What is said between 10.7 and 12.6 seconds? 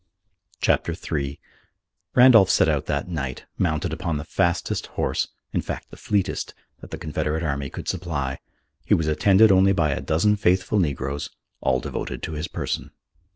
negroes, all devoted to his